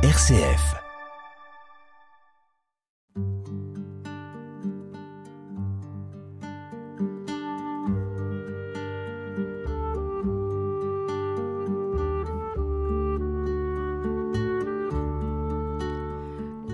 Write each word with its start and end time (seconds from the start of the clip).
RCF. 0.00 0.76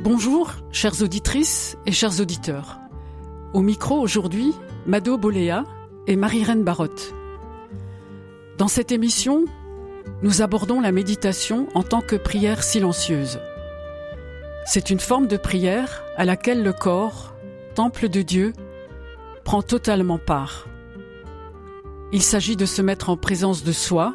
Bonjour, 0.02 0.50
chères 0.70 1.00
auditrices 1.00 1.78
et 1.86 1.92
chers 1.92 2.20
auditeurs. 2.20 2.78
Au 3.54 3.62
micro 3.62 3.98
aujourd'hui, 3.98 4.52
Mado 4.84 5.16
Boléa 5.16 5.64
et 6.06 6.16
Marie-Reine 6.16 6.62
Barotte. 6.62 7.14
Dans 8.58 8.68
cette 8.68 8.92
émission, 8.92 9.46
nous 10.24 10.40
abordons 10.40 10.80
la 10.80 10.90
méditation 10.90 11.68
en 11.74 11.82
tant 11.82 12.00
que 12.00 12.16
prière 12.16 12.62
silencieuse. 12.62 13.40
C'est 14.64 14.88
une 14.88 14.98
forme 14.98 15.26
de 15.26 15.36
prière 15.36 16.02
à 16.16 16.24
laquelle 16.24 16.62
le 16.62 16.72
corps, 16.72 17.34
temple 17.74 18.08
de 18.08 18.22
Dieu, 18.22 18.54
prend 19.44 19.60
totalement 19.60 20.16
part. 20.16 20.66
Il 22.10 22.22
s'agit 22.22 22.56
de 22.56 22.64
se 22.64 22.80
mettre 22.80 23.10
en 23.10 23.18
présence 23.18 23.64
de 23.64 23.72
soi, 23.72 24.14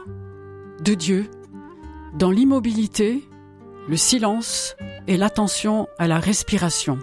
de 0.83 0.95
Dieu, 0.95 1.27
dans 2.17 2.31
l'immobilité, 2.31 3.23
le 3.87 3.95
silence 3.95 4.75
et 5.05 5.15
l'attention 5.15 5.87
à 5.99 6.07
la 6.07 6.17
respiration. 6.17 6.97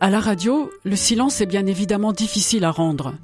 À 0.00 0.10
la 0.10 0.20
radio, 0.20 0.70
le 0.84 0.94
silence 0.94 1.40
est 1.40 1.46
bien 1.46 1.66
évidemment 1.66 2.12
difficile 2.12 2.64
à 2.64 2.70
rendre. 2.70 3.14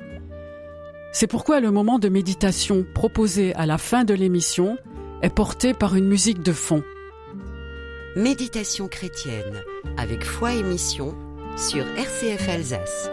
C'est 1.12 1.26
pourquoi 1.26 1.60
le 1.60 1.70
moment 1.70 1.98
de 1.98 2.08
méditation 2.08 2.84
proposé 2.94 3.54
à 3.54 3.66
la 3.66 3.78
fin 3.78 4.04
de 4.04 4.14
l'émission 4.14 4.76
est 5.22 5.30
porté 5.30 5.74
par 5.74 5.96
une 5.96 6.06
musique 6.06 6.42
de 6.42 6.52
fond. 6.52 6.82
Méditation 8.14 8.88
chrétienne 8.88 9.62
avec 9.96 10.24
foi 10.24 10.54
et 10.54 10.62
mission 10.62 11.16
sur 11.56 11.86
RCF 11.96 12.48
Alsace. 12.48 13.10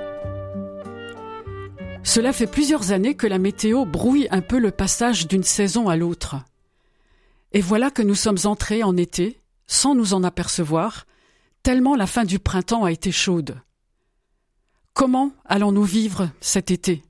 Cela 2.03 2.33
fait 2.33 2.47
plusieurs 2.47 2.91
années 2.91 3.15
que 3.15 3.27
la 3.27 3.39
météo 3.39 3.85
brouille 3.85 4.27
un 4.29 4.41
peu 4.41 4.59
le 4.59 4.71
passage 4.71 5.27
d'une 5.27 5.43
saison 5.43 5.89
à 5.89 5.95
l'autre. 5.95 6.35
Et 7.51 7.61
voilà 7.61 7.89
que 7.89 8.01
nous 8.01 8.15
sommes 8.15 8.37
entrés 8.45 8.83
en 8.83 8.95
été, 8.95 9.41
sans 9.65 9.95
nous 9.95 10.13
en 10.13 10.23
apercevoir, 10.23 11.07
tellement 11.63 11.95
la 11.95 12.05
fin 12.05 12.23
du 12.23 12.37
printemps 12.37 12.83
a 12.83 12.91
été 12.91 13.11
chaude. 13.11 13.59
Comment 14.93 15.31
allons-nous 15.45 15.83
vivre 15.83 16.29
cet 16.41 16.69
été? 16.69 17.01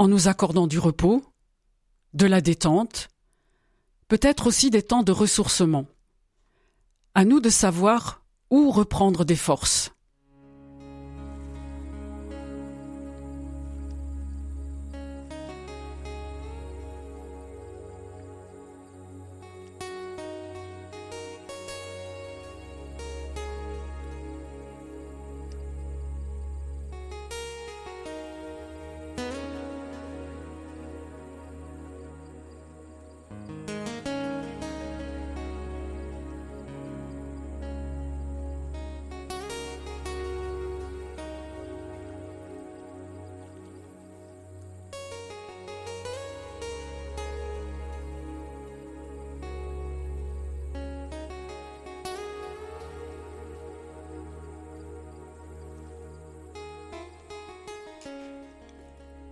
En 0.00 0.08
nous 0.08 0.28
accordant 0.28 0.66
du 0.66 0.78
repos, 0.78 1.22
de 2.14 2.24
la 2.24 2.40
détente, 2.40 3.08
peut-être 4.08 4.46
aussi 4.46 4.70
des 4.70 4.82
temps 4.82 5.02
de 5.02 5.12
ressourcement. 5.12 5.84
À 7.14 7.26
nous 7.26 7.38
de 7.38 7.50
savoir 7.50 8.24
où 8.48 8.70
reprendre 8.70 9.26
des 9.26 9.36
forces. 9.36 9.92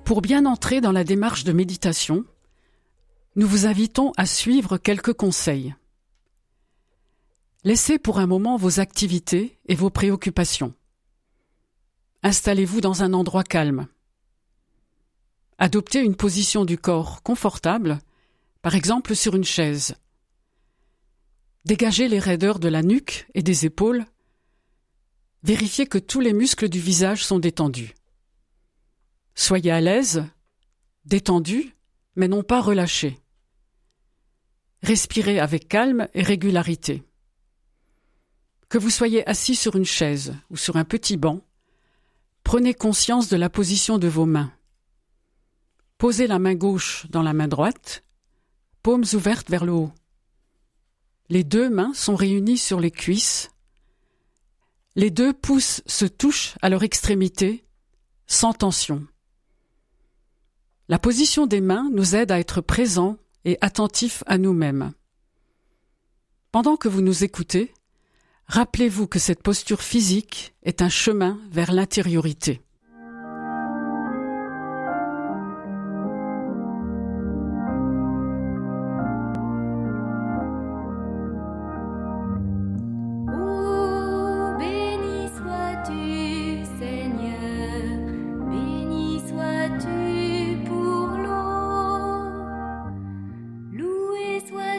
Pour 0.08 0.22
bien 0.22 0.46
entrer 0.46 0.80
dans 0.80 0.90
la 0.90 1.04
démarche 1.04 1.44
de 1.44 1.52
méditation, 1.52 2.24
nous 3.36 3.46
vous 3.46 3.66
invitons 3.66 4.14
à 4.16 4.24
suivre 4.24 4.78
quelques 4.78 5.12
conseils. 5.12 5.74
Laissez 7.62 7.98
pour 7.98 8.18
un 8.18 8.26
moment 8.26 8.56
vos 8.56 8.80
activités 8.80 9.58
et 9.66 9.74
vos 9.74 9.90
préoccupations. 9.90 10.72
Installez-vous 12.22 12.80
dans 12.80 13.02
un 13.02 13.12
endroit 13.12 13.44
calme. 13.44 13.86
Adoptez 15.58 16.00
une 16.00 16.16
position 16.16 16.64
du 16.64 16.78
corps 16.78 17.22
confortable, 17.22 17.98
par 18.62 18.74
exemple 18.74 19.14
sur 19.14 19.36
une 19.36 19.44
chaise. 19.44 19.94
Dégagez 21.66 22.08
les 22.08 22.18
raideurs 22.18 22.60
de 22.60 22.68
la 22.68 22.80
nuque 22.80 23.28
et 23.34 23.42
des 23.42 23.66
épaules. 23.66 24.06
Vérifiez 25.42 25.84
que 25.84 25.98
tous 25.98 26.20
les 26.20 26.32
muscles 26.32 26.70
du 26.70 26.80
visage 26.80 27.26
sont 27.26 27.38
détendus. 27.38 27.92
Soyez 29.40 29.70
à 29.70 29.80
l'aise, 29.80 30.24
détendu, 31.04 31.76
mais 32.16 32.26
non 32.26 32.42
pas 32.42 32.60
relâché. 32.60 33.20
Respirez 34.82 35.38
avec 35.38 35.68
calme 35.68 36.08
et 36.12 36.24
régularité. 36.24 37.04
Que 38.68 38.78
vous 38.78 38.90
soyez 38.90 39.24
assis 39.28 39.54
sur 39.54 39.76
une 39.76 39.84
chaise 39.84 40.34
ou 40.50 40.56
sur 40.56 40.74
un 40.74 40.82
petit 40.82 41.16
banc, 41.16 41.40
prenez 42.42 42.74
conscience 42.74 43.28
de 43.28 43.36
la 43.36 43.48
position 43.48 43.98
de 43.98 44.08
vos 44.08 44.26
mains. 44.26 44.52
Posez 45.98 46.26
la 46.26 46.40
main 46.40 46.56
gauche 46.56 47.06
dans 47.08 47.22
la 47.22 47.32
main 47.32 47.46
droite, 47.46 48.02
paumes 48.82 49.06
ouvertes 49.12 49.48
vers 49.50 49.64
le 49.64 49.72
haut. 49.72 49.92
Les 51.28 51.44
deux 51.44 51.70
mains 51.70 51.94
sont 51.94 52.16
réunies 52.16 52.58
sur 52.58 52.80
les 52.80 52.90
cuisses. 52.90 53.52
Les 54.96 55.12
deux 55.12 55.32
pouces 55.32 55.80
se 55.86 56.06
touchent 56.06 56.56
à 56.60 56.68
leur 56.68 56.82
extrémité, 56.82 57.64
sans 58.26 58.52
tension. 58.52 59.06
La 60.90 60.98
position 60.98 61.46
des 61.46 61.60
mains 61.60 61.90
nous 61.92 62.16
aide 62.16 62.32
à 62.32 62.38
être 62.38 62.62
présents 62.62 63.18
et 63.44 63.58
attentifs 63.60 64.24
à 64.26 64.38
nous-mêmes. 64.38 64.92
Pendant 66.50 66.76
que 66.76 66.88
vous 66.88 67.02
nous 67.02 67.24
écoutez, 67.24 67.74
rappelez-vous 68.46 69.06
que 69.06 69.18
cette 69.18 69.42
posture 69.42 69.82
physique 69.82 70.54
est 70.62 70.80
un 70.80 70.88
chemin 70.88 71.38
vers 71.50 71.72
l'intériorité. 71.72 72.62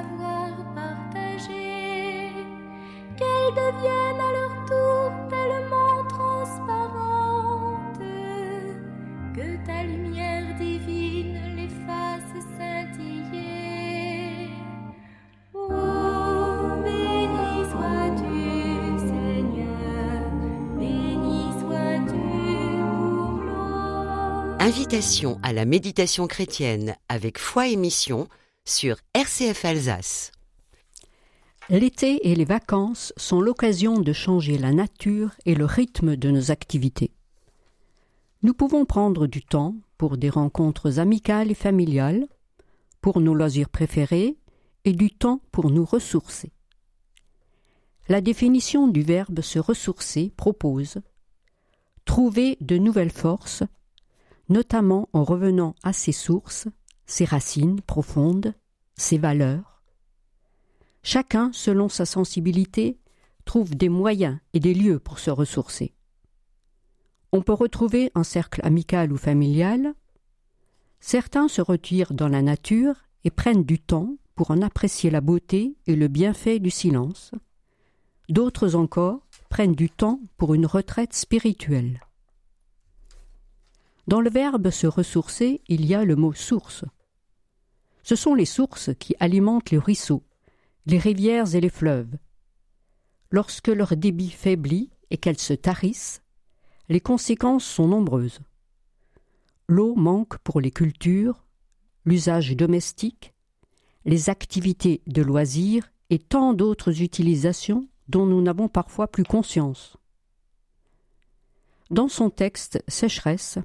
savoir 0.00 0.50
partager, 0.74 2.30
qu'elle 3.16 3.50
devienne 3.54 4.20
à 4.20 4.32
leur 4.38 4.54
tour 4.66 5.10
tellement 5.28 6.04
transparente 6.08 8.02
que 9.34 9.66
ta 9.66 9.82
lumière 9.82 10.54
divine 10.58 11.38
les 11.56 11.68
fasse 11.86 12.32
scintiller. 12.56 14.48
Oh, 15.54 15.68
béni 16.84 17.52
sois-tu, 17.70 18.40
Seigneur, 19.10 20.20
béni 20.78 21.40
sois-tu. 21.60 22.30
Invitation 24.64 25.38
à 25.42 25.52
la 25.52 25.64
méditation 25.64 26.26
chrétienne 26.26 26.96
avec 27.08 27.38
foi 27.38 27.68
et 27.68 27.76
mission 27.76 28.28
sur 28.64 28.96
RCF 29.14 29.64
Alsace. 29.64 30.32
L'été 31.68 32.28
et 32.28 32.34
les 32.34 32.44
vacances 32.44 33.12
sont 33.16 33.40
l'occasion 33.40 34.00
de 34.00 34.12
changer 34.12 34.58
la 34.58 34.72
nature 34.72 35.30
et 35.46 35.54
le 35.54 35.64
rythme 35.64 36.16
de 36.16 36.30
nos 36.30 36.50
activités. 36.50 37.12
Nous 38.42 38.54
pouvons 38.54 38.84
prendre 38.84 39.26
du 39.26 39.42
temps 39.42 39.76
pour 39.98 40.16
des 40.16 40.30
rencontres 40.30 40.98
amicales 40.98 41.50
et 41.50 41.54
familiales, 41.54 42.26
pour 43.00 43.20
nos 43.20 43.34
loisirs 43.34 43.68
préférés 43.68 44.36
et 44.84 44.92
du 44.92 45.10
temps 45.10 45.40
pour 45.52 45.70
nous 45.70 45.84
ressourcer. 45.84 46.52
La 48.08 48.20
définition 48.20 48.88
du 48.88 49.02
verbe 49.02 49.40
se 49.40 49.58
ressourcer 49.58 50.32
propose 50.36 51.00
trouver 52.04 52.56
de 52.60 52.76
nouvelles 52.76 53.12
forces, 53.12 53.62
notamment 54.48 55.08
en 55.12 55.22
revenant 55.22 55.76
à 55.84 55.92
ses 55.92 56.10
sources, 56.10 56.66
ses 57.10 57.24
racines 57.24 57.80
profondes, 57.80 58.54
ses 58.96 59.18
valeurs. 59.18 59.82
Chacun, 61.02 61.50
selon 61.52 61.88
sa 61.88 62.06
sensibilité, 62.06 62.98
trouve 63.44 63.74
des 63.74 63.88
moyens 63.88 64.38
et 64.52 64.60
des 64.60 64.74
lieux 64.74 65.00
pour 65.00 65.18
se 65.18 65.30
ressourcer. 65.30 65.94
On 67.32 67.42
peut 67.42 67.52
retrouver 67.52 68.12
un 68.14 68.22
cercle 68.22 68.60
amical 68.64 69.12
ou 69.12 69.16
familial. 69.16 69.94
Certains 71.00 71.48
se 71.48 71.60
retirent 71.60 72.14
dans 72.14 72.28
la 72.28 72.42
nature 72.42 72.94
et 73.24 73.30
prennent 73.30 73.64
du 73.64 73.78
temps 73.78 74.16
pour 74.36 74.52
en 74.52 74.62
apprécier 74.62 75.10
la 75.10 75.20
beauté 75.20 75.76
et 75.86 75.96
le 75.96 76.08
bienfait 76.08 76.60
du 76.60 76.70
silence. 76.70 77.32
D'autres 78.28 78.76
encore 78.76 79.26
prennent 79.48 79.74
du 79.74 79.90
temps 79.90 80.20
pour 80.36 80.54
une 80.54 80.66
retraite 80.66 81.14
spirituelle. 81.14 82.00
Dans 84.06 84.20
le 84.20 84.30
verbe 84.30 84.70
se 84.70 84.86
ressourcer, 84.86 85.60
il 85.68 85.86
y 85.86 85.94
a 85.94 86.04
le 86.04 86.16
mot 86.16 86.32
source. 86.32 86.84
Ce 88.10 88.16
sont 88.16 88.34
les 88.34 88.44
sources 88.44 88.90
qui 88.98 89.14
alimentent 89.20 89.70
les 89.70 89.78
ruisseaux, 89.78 90.24
les 90.84 90.98
rivières 90.98 91.54
et 91.54 91.60
les 91.60 91.68
fleuves. 91.68 92.18
Lorsque 93.30 93.68
leur 93.68 93.96
débit 93.96 94.30
faiblit 94.30 94.90
et 95.10 95.16
qu'elles 95.16 95.38
se 95.38 95.52
tarissent, 95.52 96.20
les 96.88 96.98
conséquences 96.98 97.64
sont 97.64 97.86
nombreuses. 97.86 98.40
L'eau 99.68 99.94
manque 99.94 100.38
pour 100.38 100.60
les 100.60 100.72
cultures, 100.72 101.46
l'usage 102.04 102.56
domestique, 102.56 103.32
les 104.04 104.28
activités 104.28 105.02
de 105.06 105.22
loisirs 105.22 105.92
et 106.08 106.18
tant 106.18 106.52
d'autres 106.52 107.02
utilisations 107.02 107.86
dont 108.08 108.26
nous 108.26 108.42
n'avons 108.42 108.68
parfois 108.68 109.06
plus 109.06 109.22
conscience. 109.22 109.96
Dans 111.90 112.08
son 112.08 112.28
texte 112.28 112.82
Sécheresse, 112.88 113.60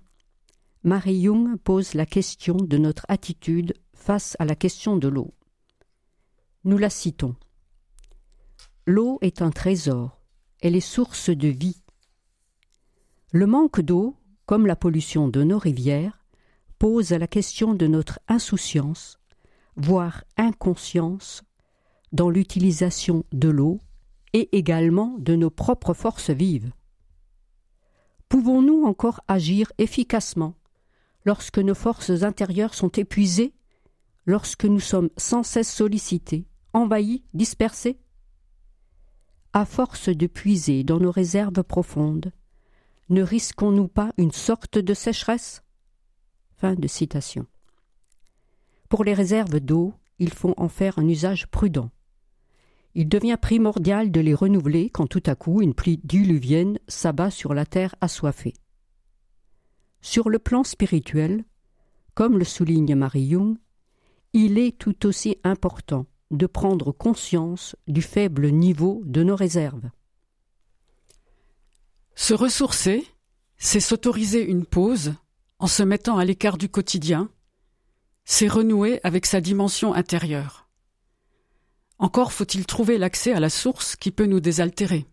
Marie 0.83 1.24
Jung 1.24 1.57
pose 1.57 1.95
la 1.95 2.06
question 2.06 2.57
de 2.57 2.77
notre 2.77 3.07
attitude 3.09 3.74
face 4.06 4.36
à 4.38 4.46
la 4.46 4.56
question 4.56 4.98
de 4.98 5.07
l'eau. 5.07 5.34
Nous 6.63 6.78
la 6.78 6.92
citons. 6.92 7.36
L'eau 8.86 9.18
est 9.22 9.42
un 9.42 9.50
trésor, 9.50 10.22
elle 10.62 10.75
est 10.75 10.80
source 10.80 11.31
de 11.31 11.48
vie. 11.48 11.81
Le 13.31 13.48
manque 13.48 13.81
d'eau, 13.81 14.16
comme 14.46 14.68
la 14.68 14.75
pollution 14.75 15.28
de 15.28 15.42
nos 15.42 15.57
rivières, 15.57 16.24
pose 16.78 17.10
la 17.10 17.25
question 17.25 17.74
de 17.74 17.88
notre 17.88 18.19
insouciance, 18.28 19.18
voire 19.75 20.24
inconscience, 20.38 21.42
dans 22.12 22.30
l'utilisation 22.30 23.25
de 23.31 23.50
l'eau 23.50 23.81
et 24.34 24.56
également 24.56 25.16
de 25.18 25.36
nos 25.36 25.50
propres 25.50 25.96
forces 25.96 26.30
vives. 26.30 26.72
Pouvons-nous 28.30 28.84
encore 28.84 29.22
agir 29.28 29.72
efficacement 29.80 30.54
lorsque 31.25 31.57
nos 31.57 31.74
forces 31.74 32.22
intérieures 32.22 32.75
sont 32.75 32.92
épuisées, 32.92 33.56
lorsque 34.25 34.66
nous 34.66 34.80
sommes 34.80 35.10
sans 35.18 35.44
cesse 35.44 35.72
sollicités, 35.72 36.48
envahis, 36.74 37.24
dispersés 37.33 38.00
À 39.54 39.66
force 39.66 40.10
de 40.10 40.27
puiser 40.27 40.83
dans 40.83 41.00
nos 41.00 41.12
réserves 41.12 41.63
profondes, 41.63 42.31
ne 43.10 43.22
risquons-nous 43.22 43.88
pas 43.88 44.12
une 44.18 44.31
sorte 44.31 44.77
de 44.77 44.94
sécheresse? 44.94 45.62
Pour 48.89 49.04
les 49.04 49.13
réserves 49.13 49.60
d'eau, 49.60 49.94
il 50.18 50.33
faut 50.33 50.54
en 50.57 50.69
faire 50.69 50.98
un 50.98 51.07
usage 51.07 51.48
prudent. 51.48 51.92
Il 52.95 53.10
devient 53.10 53.38
primordial 53.39 54.10
de 54.10 54.21
les 54.21 54.33
renouveler 54.33 54.89
quand 54.89 55.06
tout 55.06 55.21
à 55.25 55.36
coup 55.36 55.62
une 55.62 55.74
pluie 55.74 56.00
diluvienne 56.04 56.80
s'abat 56.88 57.30
sur 57.30 57.54
la 57.54 57.66
terre 57.66 57.94
assoiffée. 58.01 58.54
Sur 60.01 60.30
le 60.30 60.39
plan 60.39 60.63
spirituel, 60.63 61.44
comme 62.13 62.39
le 62.39 62.45
souligne 62.45 62.95
Marie 62.95 63.30
Jung, 63.30 63.57
il 64.37 64.57
est 64.57 64.77
tout 64.77 65.06
aussi 65.06 65.37
important 65.45 66.07
de 66.30 66.45
prendre 66.45 66.92
conscience 66.92 67.77
du 67.87 68.01
faible 68.01 68.49
niveau 68.49 69.01
de 69.06 69.23
nos 69.23 69.35
réserves. 69.37 69.89
Se 72.15 72.33
ressourcer, 72.33 73.07
c'est 73.56 73.80
s'autoriser 73.80 74.44
une 74.44 74.65
pause 74.65 75.13
en 75.57 75.68
se 75.68 75.83
mettant 75.83 76.18
à 76.18 76.25
l'écart 76.25 76.57
du 76.57 76.68
quotidien, 76.68 77.30
c'est 78.25 78.49
renouer 78.49 78.99
avec 79.04 79.25
sa 79.25 79.39
dimension 79.39 79.94
intérieure. 79.94 80.68
Encore 81.97 82.33
faut-il 82.33 82.65
trouver 82.65 82.97
l'accès 82.97 83.31
à 83.31 83.39
la 83.39 83.49
source 83.49 83.95
qui 83.95 84.11
peut 84.11 84.25
nous 84.25 84.42
désaltérer. 84.42 85.06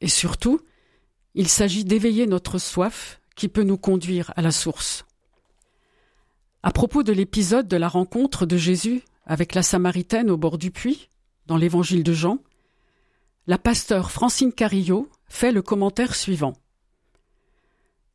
Et 0.00 0.08
surtout, 0.08 0.60
il 1.34 1.48
s'agit 1.48 1.84
d'éveiller 1.84 2.28
notre 2.28 2.58
soif 2.58 3.20
qui 3.34 3.48
peut 3.48 3.64
nous 3.64 3.78
conduire 3.78 4.32
à 4.36 4.42
la 4.42 4.52
source. 4.52 5.04
À 6.66 6.70
propos 6.70 7.02
de 7.02 7.12
l'épisode 7.12 7.68
de 7.68 7.76
la 7.76 7.88
rencontre 7.88 8.46
de 8.46 8.56
Jésus 8.56 9.02
avec 9.26 9.54
la 9.54 9.62
Samaritaine 9.62 10.30
au 10.30 10.38
bord 10.38 10.56
du 10.56 10.70
puits, 10.70 11.10
dans 11.44 11.58
l'évangile 11.58 12.02
de 12.02 12.14
Jean, 12.14 12.38
la 13.46 13.58
pasteur 13.58 14.10
Francine 14.10 14.50
Carillo 14.50 15.10
fait 15.28 15.52
le 15.52 15.60
commentaire 15.60 16.14
suivant. 16.14 16.54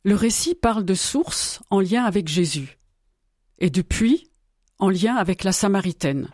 Le 0.03 0.15
récit 0.15 0.55
parle 0.55 0.83
de 0.83 0.95
source 0.95 1.61
en 1.69 1.79
lien 1.79 2.05
avec 2.05 2.27
Jésus 2.27 2.79
et 3.59 3.69
de 3.69 3.83
puits 3.83 4.31
en 4.79 4.89
lien 4.89 5.15
avec 5.15 5.43
la 5.43 5.51
Samaritaine. 5.51 6.27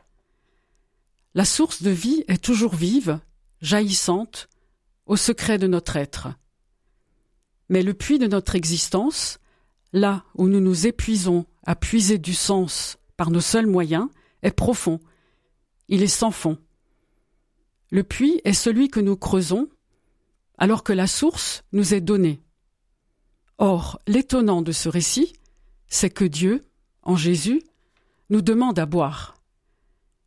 La 1.33 1.43
source 1.43 1.83
de 1.83 1.91
vie 1.91 2.23
est 2.29 2.41
toujours 2.41 2.75
vive, 2.75 3.19
jaillissante, 3.59 4.47
au 5.05 5.17
secret 5.17 5.57
de 5.57 5.67
notre 5.67 5.97
être. 5.97 6.29
Mais 7.67 7.83
le 7.83 7.93
puits 7.93 8.19
de 8.19 8.27
notre 8.27 8.55
existence, 8.55 9.37
là 9.93 10.23
où 10.35 10.47
nous 10.47 10.59
nous 10.59 10.87
épuisons 10.87 11.45
à 11.63 11.75
puiser 11.75 12.17
du 12.17 12.33
sens 12.33 12.97
par 13.17 13.31
nos 13.31 13.41
seuls 13.41 13.67
moyens, 13.67 14.09
est 14.41 14.51
profond. 14.51 14.99
Il 15.87 16.03
est 16.03 16.07
sans 16.07 16.31
fond. 16.31 16.57
Le 17.91 18.03
puits 18.03 18.41
est 18.43 18.53
celui 18.53 18.89
que 18.89 18.99
nous 18.99 19.15
creusons, 19.15 19.69
alors 20.57 20.83
que 20.83 20.93
la 20.93 21.07
source 21.07 21.63
nous 21.71 21.93
est 21.93 22.01
donnée. 22.01 22.41
Or, 23.57 23.99
l'étonnant 24.07 24.61
de 24.61 24.71
ce 24.71 24.89
récit, 24.89 25.33
c'est 25.87 26.09
que 26.09 26.25
Dieu, 26.25 26.65
en 27.03 27.15
Jésus, 27.15 27.63
nous 28.29 28.41
demande 28.41 28.79
à 28.79 28.85
boire. 28.85 29.35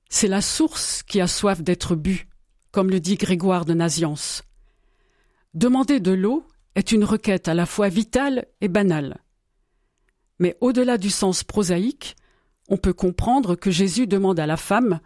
C'est 0.09 0.29
la 0.29 0.41
source 0.41 1.03
qui 1.03 1.21
a 1.21 1.27
soif 1.27 1.63
d'être 1.63 1.95
bue, 1.95 2.29
comme 2.71 2.91
le 2.91 3.01
dit 3.01 3.17
Grégoire 3.17 3.65
de 3.65 3.75
Naziance. 3.75 4.43
Demander 5.55 6.01
de 6.01 6.13
l'eau 6.13 6.47
est 6.75 6.93
une 6.93 7.05
requête 7.05 7.49
à 7.49 7.55
la 7.55 7.67
fois 7.67 7.89
vitale 7.89 8.47
et 8.61 8.69
banale. 8.69 9.19
Mais 10.39 10.57
au-delà 10.61 10.99
du 10.99 11.11
sens 11.11 11.45
prosaïque, 11.45 12.17
on 12.69 12.77
peut 12.77 12.93
comprendre 12.93 13.57
que 13.57 13.71
Jésus 13.71 14.07
demande 14.07 14.39
à 14.41 14.47
la 14.47 14.57
femme 14.57 15.01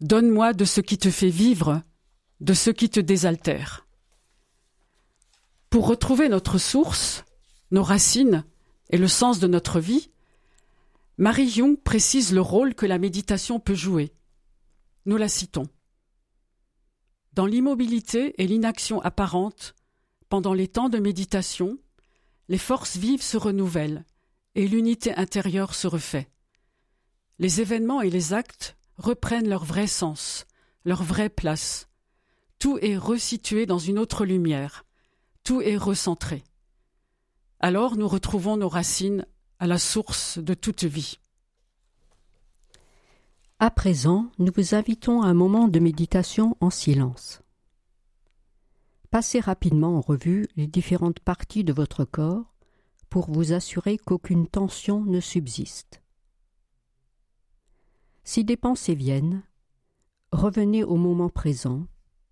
Donne-moi 0.00 0.52
de 0.52 0.64
ce 0.64 0.80
qui 0.80 0.98
te 0.98 1.10
fait 1.10 1.30
vivre, 1.30 1.82
de 2.40 2.54
ce 2.54 2.70
qui 2.70 2.90
te 2.90 2.98
désaltère. 2.98 3.86
Pour 5.70 5.86
retrouver 5.86 6.28
notre 6.28 6.58
source, 6.58 7.24
nos 7.70 7.84
racines 7.84 8.44
et 8.90 8.98
le 8.98 9.06
sens 9.06 9.38
de 9.38 9.46
notre 9.46 9.78
vie, 9.78 10.10
Marie 11.18 11.48
Jung 11.48 11.78
précise 11.78 12.32
le 12.32 12.40
rôle 12.40 12.74
que 12.74 12.84
la 12.84 12.98
méditation 12.98 13.60
peut 13.60 13.74
jouer. 13.74 14.12
Nous 15.06 15.16
la 15.16 15.28
citons. 15.28 15.68
Dans 17.32 17.46
l'immobilité 17.46 18.34
et 18.42 18.46
l'inaction 18.46 19.00
apparente, 19.02 19.74
pendant 20.28 20.52
les 20.52 20.68
temps 20.68 20.88
de 20.88 20.98
méditation, 20.98 21.78
les 22.48 22.58
forces 22.58 22.96
vives 22.96 23.22
se 23.22 23.36
renouvellent 23.36 24.04
et 24.54 24.66
l'unité 24.68 25.14
intérieure 25.14 25.74
se 25.74 25.86
refait. 25.86 26.28
Les 27.38 27.60
événements 27.60 28.02
et 28.02 28.10
les 28.10 28.32
actes 28.32 28.76
reprennent 28.96 29.48
leur 29.48 29.64
vrai 29.64 29.86
sens, 29.86 30.46
leur 30.84 31.02
vraie 31.02 31.30
place. 31.30 31.88
Tout 32.58 32.78
est 32.82 32.96
resitué 32.96 33.66
dans 33.66 33.78
une 33.78 33.98
autre 33.98 34.24
lumière, 34.24 34.84
tout 35.42 35.60
est 35.62 35.76
recentré. 35.76 36.44
Alors 37.60 37.96
nous 37.96 38.08
retrouvons 38.08 38.56
nos 38.56 38.68
racines 38.68 39.26
à 39.58 39.66
la 39.66 39.78
source 39.78 40.38
de 40.38 40.54
toute 40.54 40.84
vie. 40.84 41.18
À 43.58 43.70
présent, 43.70 44.30
nous 44.38 44.52
vous 44.56 44.74
invitons 44.74 45.22
à 45.22 45.26
un 45.26 45.34
moment 45.34 45.68
de 45.68 45.78
méditation 45.78 46.56
en 46.60 46.70
silence. 46.70 47.42
Passez 49.10 49.40
rapidement 49.40 49.96
en 49.96 50.00
revue 50.00 50.48
les 50.56 50.66
différentes 50.66 51.20
parties 51.20 51.62
de 51.62 51.72
votre 51.72 52.04
corps 52.04 52.51
pour 53.12 53.30
vous 53.30 53.52
assurer 53.52 53.98
qu'aucune 53.98 54.46
tension 54.46 55.04
ne 55.04 55.20
subsiste. 55.20 56.02
Si 58.24 58.42
des 58.42 58.56
pensées 58.56 58.94
viennent, 58.94 59.42
revenez 60.32 60.82
au 60.82 60.96
moment 60.96 61.28
présent 61.28 61.86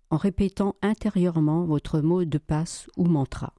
en 0.09 0.17
répétant 0.17 0.75
intérieurement 0.81 1.65
votre 1.65 2.01
mot 2.01 2.25
de 2.25 2.39
passe 2.39 2.87
ou 2.97 3.05
mantra. 3.05 3.53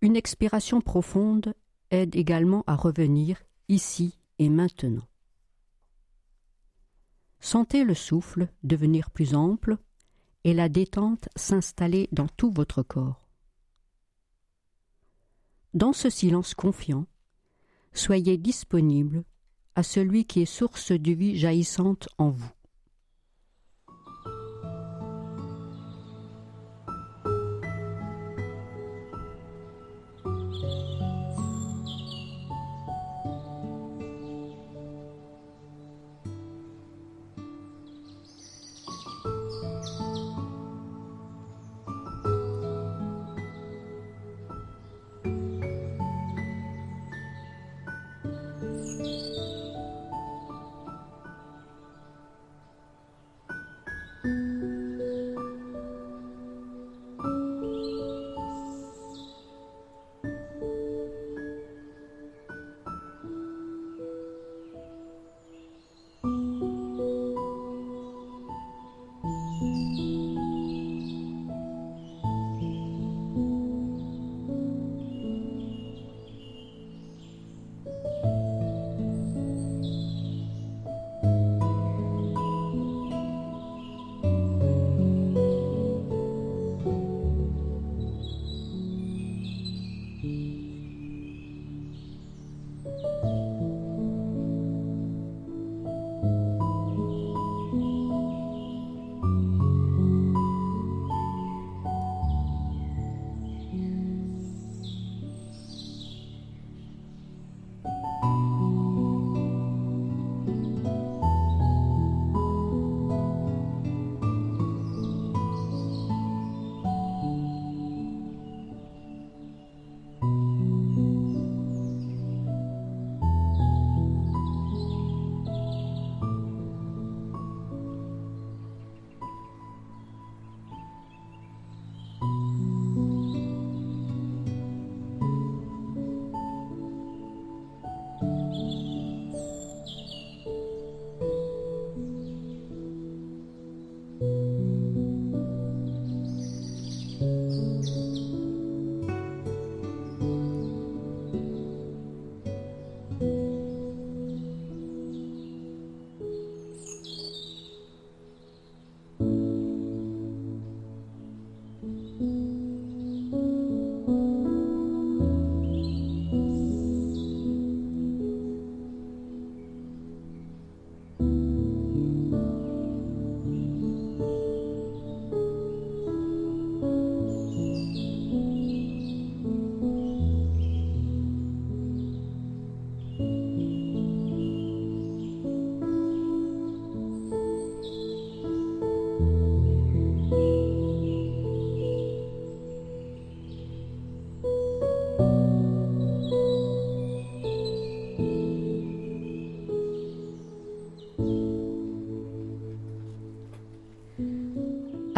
Une 0.00 0.16
expiration 0.16 0.80
profonde 0.80 1.54
aide 1.92 2.16
également 2.16 2.64
à 2.66 2.74
revenir 2.74 3.40
ici 3.68 4.18
et 4.40 4.48
maintenant. 4.48 5.06
Sentez 7.38 7.84
le 7.84 7.94
souffle 7.94 8.48
devenir 8.64 9.12
plus 9.12 9.36
ample 9.36 9.76
et 10.42 10.52
la 10.52 10.68
détente 10.68 11.28
s'installer 11.36 12.08
dans 12.10 12.26
tout 12.26 12.50
votre 12.50 12.82
corps. 12.82 13.21
Dans 15.74 15.94
ce 15.94 16.10
silence 16.10 16.54
confiant, 16.54 17.06
soyez 17.94 18.36
disponible 18.36 19.24
à 19.74 19.82
celui 19.82 20.26
qui 20.26 20.42
est 20.42 20.46
source 20.46 20.92
de 20.92 21.12
vie 21.12 21.38
jaillissante 21.38 22.10
en 22.18 22.28
vous. 22.28 22.50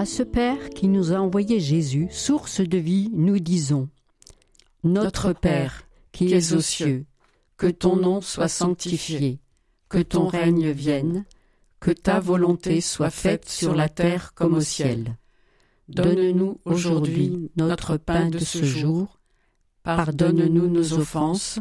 À 0.04 0.06
ce 0.06 0.22
Père 0.22 0.68
qui 0.68 0.88
nous 0.88 1.14
a 1.14 1.16
envoyé 1.16 1.60
Jésus, 1.60 2.08
source 2.10 2.60
de 2.60 2.76
vie, 2.76 3.10
nous 3.14 3.38
disons 3.38 3.88
Notre 4.82 5.32
Père, 5.32 5.88
qui 6.12 6.30
es 6.34 6.52
aux 6.52 6.60
cieux, 6.60 7.06
que 7.56 7.68
ton 7.68 7.96
nom 7.96 8.20
soit 8.20 8.48
sanctifié, 8.48 9.38
que 9.88 10.02
ton 10.02 10.26
règne 10.26 10.72
vienne, 10.72 11.24
que 11.80 11.90
ta 11.90 12.20
volonté 12.20 12.82
soit 12.82 13.08
faite 13.08 13.48
sur 13.48 13.74
la 13.74 13.88
terre 13.88 14.34
comme 14.34 14.52
au 14.52 14.60
ciel. 14.60 15.16
Donne-nous 15.88 16.60
aujourd'hui 16.66 17.50
notre 17.56 17.96
pain 17.96 18.28
de 18.28 18.40
ce 18.40 18.62
jour. 18.62 19.22
Pardonne-nous 19.84 20.68
nos 20.68 20.92
offenses, 20.92 21.60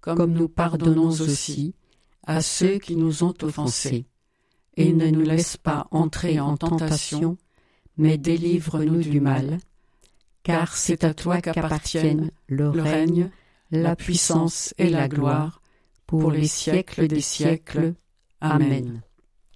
comme 0.00 0.32
nous 0.32 0.48
pardonnons 0.48 1.10
aussi 1.20 1.76
à 2.26 2.42
ceux 2.42 2.78
qui 2.78 2.96
nous 2.96 3.22
ont 3.22 3.34
offensés. 3.40 4.06
Et 4.76 4.92
ne 4.92 5.10
nous 5.10 5.22
laisse 5.22 5.56
pas 5.56 5.86
entrer 5.92 6.40
en 6.40 6.56
tentation, 6.56 7.38
mais 7.96 8.18
délivre-nous 8.18 9.00
du 9.00 9.20
mal, 9.20 9.58
car 10.42 10.76
c'est 10.76 11.04
à 11.04 11.14
toi 11.14 11.40
qu'appartiennent 11.40 12.30
le 12.48 12.68
règne, 12.70 13.30
la 13.70 13.96
puissance 13.96 14.74
et 14.78 14.90
la 14.90 15.08
gloire, 15.08 15.60
pour 16.06 16.30
les 16.30 16.46
siècles 16.46 17.08
des 17.08 17.20
siècles. 17.20 17.94
Amen. 18.40 19.02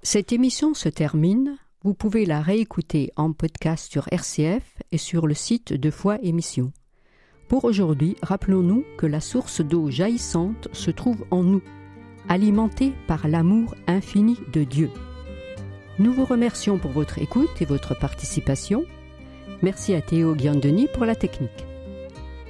Cette 0.02 0.33
émission 0.33 0.75
se 0.75 0.88
termine. 0.88 1.59
Vous 1.85 1.95
pouvez 1.95 2.26
la 2.26 2.40
réécouter 2.40 3.12
en 3.16 3.33
podcast 3.33 3.90
sur 3.90 4.09
RCF 4.11 4.64
et 4.90 4.99
sur 4.99 5.26
le 5.26 5.35
site 5.35 5.73
de 5.73 5.90
Foi 5.90 6.18
Émission. 6.23 6.73
Pour 7.49 7.64
aujourd'hui, 7.64 8.16
rappelons-nous 8.23 8.85
que 8.99 9.07
la 9.07 9.21
source 9.21 9.61
d'eau 9.61 9.90
jaillissante 9.90 10.68
se 10.73 10.90
trouve 10.90 11.25
en 11.30 11.42
nous, 11.42 11.62
alimentée 12.28 12.92
par 13.07 13.28
l'amour 13.28 13.75
infini 13.87 14.38
de 14.52 14.64
Dieu. 14.64 14.90
Nous 16.00 16.12
vous 16.12 16.25
remercions 16.25 16.78
pour 16.78 16.93
votre 16.93 17.19
écoute 17.19 17.61
et 17.61 17.64
votre 17.64 17.99
participation. 17.99 18.85
Merci 19.62 19.95
à 19.95 20.00
Théo 20.00 20.37
Guiandeni 20.37 20.87
pour 20.95 21.05
la 21.05 21.17
technique. 21.17 21.67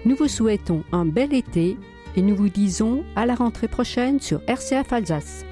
Nous 0.05 0.17
vous 0.17 0.29
souhaitons 0.29 0.85
un 0.93 1.07
bel 1.07 1.33
été 1.33 1.79
et 2.15 2.21
nous 2.21 2.37
vous 2.37 2.51
disons 2.51 3.05
à 3.17 3.25
la 3.25 3.35
rentrée 3.35 3.69
prochaine 3.69 4.21
sur 4.21 4.43
RCF 4.47 4.93
Alsace. 4.93 5.47